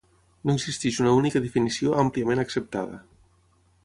[0.49, 2.99] No existeix una única definició àmpliament acceptada.